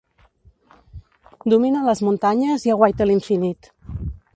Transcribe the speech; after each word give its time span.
Domina 1.55 1.85
les 1.91 2.03
muntanyes 2.09 2.69
i 2.71 2.77
aguaita 2.79 3.13
l'infinit. 3.13 3.75